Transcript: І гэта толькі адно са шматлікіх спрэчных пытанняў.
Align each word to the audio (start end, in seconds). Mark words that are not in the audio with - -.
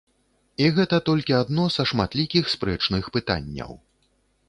І 0.63 0.69
гэта 0.77 0.99
толькі 1.09 1.37
адно 1.41 1.67
са 1.77 1.87
шматлікіх 1.91 2.51
спрэчных 2.57 3.15
пытанняў. 3.19 3.71